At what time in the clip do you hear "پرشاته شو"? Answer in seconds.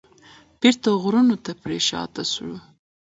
1.61-2.51